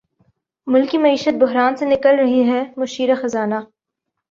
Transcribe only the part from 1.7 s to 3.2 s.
سے نکل رہی ہے مشیر